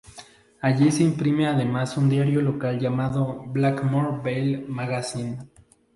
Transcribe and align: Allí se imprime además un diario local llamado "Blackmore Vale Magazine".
Allí 0.61 0.91
se 0.91 1.03
imprime 1.03 1.45
además 1.45 1.95
un 1.95 2.09
diario 2.09 2.41
local 2.41 2.79
llamado 2.79 3.43
"Blackmore 3.45 4.17
Vale 4.23 4.65
Magazine". 4.67 5.37